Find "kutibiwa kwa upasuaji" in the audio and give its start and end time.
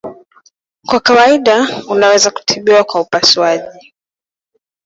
2.31-3.93